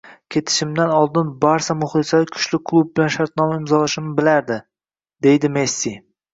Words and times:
Ketishimdan 0.35 0.93
oldin 0.99 1.29
“Barsa” 1.43 1.75
muxlislari 1.81 2.27
kuchli 2.37 2.61
klub 2.71 2.91
bilan 2.95 3.13
shartnoma 3.19 3.61
imzolashimni 3.63 4.17
bilardi— 4.25 4.61
deydi 5.29 5.57
Messi 5.63 5.97